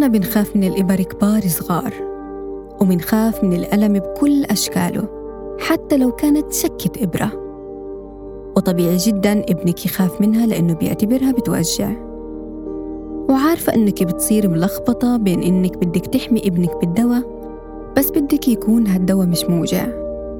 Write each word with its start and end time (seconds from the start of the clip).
كلنا 0.00 0.18
بنخاف 0.18 0.56
من 0.56 0.64
الإبر 0.64 1.02
كبار 1.02 1.40
صغار 1.40 1.94
ومنخاف 2.80 3.44
من 3.44 3.52
الألم 3.52 3.92
بكل 3.92 4.44
أشكاله 4.44 5.08
حتى 5.58 5.96
لو 5.96 6.12
كانت 6.12 6.52
شكة 6.52 7.04
إبرة. 7.04 7.32
وطبيعي 8.56 8.96
جدا 8.96 9.32
ابنك 9.32 9.86
يخاف 9.86 10.20
منها 10.20 10.46
لأنه 10.46 10.74
بيعتبرها 10.74 11.32
بتوجع. 11.32 11.90
وعارفة 13.28 13.74
إنك 13.74 14.02
بتصير 14.02 14.48
ملخبطة 14.48 15.16
بين 15.16 15.42
إنك 15.42 15.76
بدك 15.76 16.06
تحمي 16.06 16.40
ابنك 16.46 16.80
بالدواء 16.80 17.22
بس 17.96 18.10
بدك 18.10 18.48
يكون 18.48 18.86
هالدواء 18.86 19.26
مش 19.26 19.44
موجع. 19.44 19.86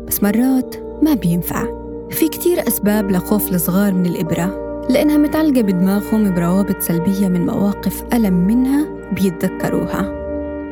بس 0.06 0.22
مرات 0.22 0.76
ما 1.02 1.14
بينفع. 1.14 1.66
في 2.10 2.28
كتير 2.28 2.68
أسباب 2.68 3.10
لخوف 3.10 3.52
الصغار 3.52 3.94
من 3.94 4.06
الإبرة 4.06 4.70
لأنها 4.90 5.16
متعلقة 5.16 5.62
بدماغهم 5.62 6.34
بروابط 6.34 6.80
سلبية 6.80 7.28
من 7.28 7.46
مواقف 7.46 8.04
ألم 8.14 8.46
منها 8.46 8.99
بيتذكروها. 9.12 10.20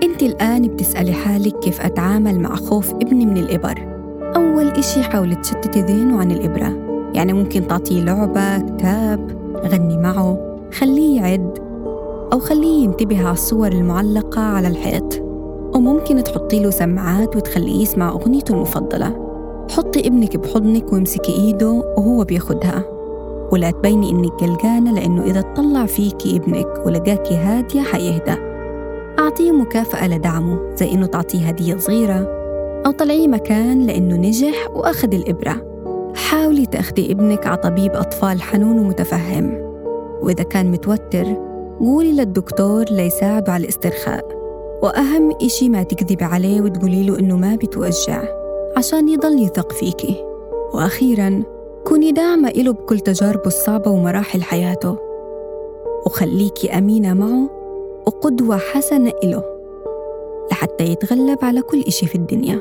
أنت 0.03 0.23
الآن 0.23 0.63
بتسألي 0.63 1.13
حالك 1.13 1.59
كيف 1.59 1.81
أتعامل 1.81 2.41
مع 2.41 2.55
خوف 2.55 2.95
ابني 2.95 3.27
من 3.27 3.37
الإبر. 3.37 3.89
أول 4.37 4.69
إشي 4.69 5.03
حاولي 5.03 5.35
تشتتي 5.35 5.81
ذهنه 5.81 6.21
عن 6.21 6.31
الإبرة. 6.31 6.73
يعني 7.15 7.33
ممكن 7.33 7.69
تعطيه 7.69 8.05
لعبة 8.05 8.59
كتاب 8.59 9.39
غني 9.67 9.97
معه. 9.97 10.59
خليه 10.73 11.21
يعد 11.21 11.59
أو 12.33 12.39
خليه 12.39 12.85
ينتبه 12.85 13.23
على 13.23 13.33
الصور 13.33 13.73
المعلقة 13.73 14.41
على 14.41 14.69
الحيط. 14.69 15.23
وممكن 15.75 16.25
تحطي 16.25 16.63
له 16.63 16.71
سماعات 16.71 17.37
وتخليه 17.37 17.83
يسمع 17.83 18.09
أغنيته 18.09 18.55
المفضلة. 18.55 19.29
حطي 19.71 20.07
ابنك 20.07 20.37
بحضنك 20.37 20.93
وامسكي 20.93 21.33
إيده 21.33 21.71
وهو 21.97 22.25
بياخدها. 22.25 22.98
ولا 23.53 23.71
تبيني 23.71 24.11
إنك 24.11 24.33
قلقانة 24.33 24.93
لأنه 24.93 25.23
إذا 25.25 25.41
اطلع 25.41 25.87
فيكي 25.87 26.37
ابنك 26.37 26.87
ولقاكي 26.87 27.35
هادية 27.35 27.83
حيهدى. 27.83 28.35
أعطيه 29.19 29.53
مكافأة 29.53 30.09
لدعمه 30.09 30.59
زي 30.75 30.93
إنه 30.93 31.07
تعطيه 31.07 31.49
هدية 31.49 31.77
صغيرة 31.77 32.29
أو 32.87 32.91
طلعيه 32.91 33.29
مكان 33.29 33.87
لأنه 33.87 34.17
نجح 34.17 34.71
وأخذ 34.75 35.15
الإبرة. 35.15 35.63
حاولي 36.17 36.67
تاخدي 36.67 37.13
ابنك 37.13 37.47
على 37.47 37.57
طبيب 37.57 37.93
أطفال 37.93 38.43
حنون 38.43 38.79
ومتفهم. 38.79 39.59
وإذا 40.23 40.43
كان 40.43 40.71
متوتر 40.71 41.27
قولي 41.81 42.13
للدكتور 42.13 42.85
ليساعده 42.91 43.53
على 43.53 43.63
الاسترخاء. 43.63 44.39
وأهم 44.83 45.33
إشي 45.43 45.69
ما 45.69 45.83
تكذبي 45.83 46.25
عليه 46.25 46.61
وتقولي 46.61 47.03
له 47.07 47.19
إنه 47.19 47.37
ما 47.37 47.55
بتوجع 47.57 48.23
عشان 48.77 49.09
يضل 49.09 49.43
يثق 49.43 49.73
فيكي 49.73 50.25
وأخيراً 50.75 51.43
كوني 51.89 52.13
داعمة 52.13 52.49
إله 52.49 52.73
بكل 52.73 53.01
تجاربه 53.01 53.47
الصعبة 53.47 53.91
ومراحل 53.91 54.43
حياته. 54.43 54.97
وخليكي 56.07 56.79
أمينة 56.79 57.15
معه 57.15 57.51
وقدوة 58.07 58.57
حسنة 58.57 59.13
إله 59.25 59.45
لحتى 60.51 60.85
يتغلب 60.85 61.39
على 61.43 61.63
كل 61.63 61.81
إشي 61.81 62.07
في 62.07 62.15
الدنيا. 62.15 62.61